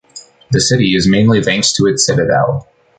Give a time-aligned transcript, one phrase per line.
[0.49, 2.67] The city is mainly thanks to its citadel.